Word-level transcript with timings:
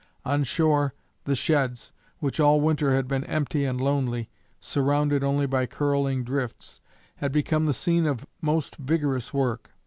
On 0.25 0.43
shore 0.43 0.95
the 1.25 1.35
sheds, 1.35 1.91
which 2.17 2.39
all 2.39 2.59
winter 2.59 2.95
had 2.95 3.07
been 3.07 3.23
empty 3.25 3.65
and 3.65 3.79
lonely, 3.79 4.31
surrounded 4.59 5.23
only 5.23 5.45
by 5.45 5.67
curling 5.67 6.23
drifts, 6.23 6.81
had 7.17 7.31
become 7.31 7.67
the 7.67 7.71
scene 7.71 8.07
of 8.07 8.25
most 8.41 8.77
vigorous 8.77 9.31
work. 9.31 9.69